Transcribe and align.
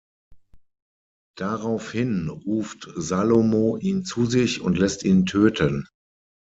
Daraufhin 1.37 2.27
ruft 2.27 2.89
Salomo 2.95 3.77
ihn 3.77 4.03
zu 4.03 4.25
sich 4.25 4.59
und 4.61 4.79
lässt 4.79 5.03
ihn 5.05 5.27
töten. 5.27 5.85